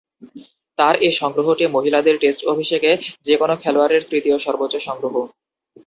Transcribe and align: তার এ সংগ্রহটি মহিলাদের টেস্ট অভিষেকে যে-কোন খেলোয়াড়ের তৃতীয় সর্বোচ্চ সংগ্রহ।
তার 0.79 0.95
এ 1.01 1.19
সংগ্রহটি 1.21 1.63
মহিলাদের 1.67 2.15
টেস্ট 2.21 2.41
অভিষেকে 2.53 2.91
যে-কোন 3.25 3.51
খেলোয়াড়ের 3.63 4.01
তৃতীয় 4.09 4.37
সর্বোচ্চ 4.37 4.75
সংগ্রহ। 4.87 5.15